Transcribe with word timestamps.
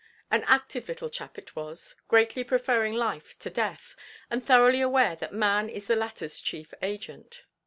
An 0.31 0.43
active 0.47 0.87
little 0.87 1.11
chap 1.11 1.37
it 1.37 1.55
was, 1.55 1.95
greatly 2.07 2.43
preferring 2.43 2.95
life 2.95 3.37
to 3.37 3.51
death, 3.51 3.95
and 4.31 4.43
thoroughly 4.43 4.81
aware 4.81 5.15
that 5.17 5.31
man 5.31 5.69
is 5.69 5.85
the 5.85 5.93
latterʼs 5.95 6.43
chief 6.43 6.73
agent. 6.81 7.43